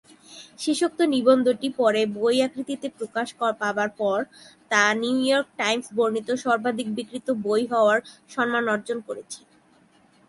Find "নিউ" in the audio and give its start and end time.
5.01-5.17